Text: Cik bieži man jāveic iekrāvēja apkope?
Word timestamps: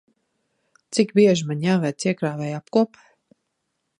Cik 0.97 1.13
bieži 1.19 1.45
man 1.51 1.61
jāveic 1.67 2.07
iekrāvēja 2.11 2.57
apkope? 2.63 3.05